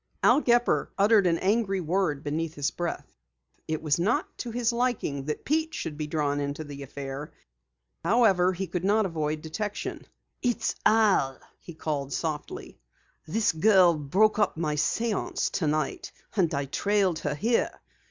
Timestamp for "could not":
8.65-9.05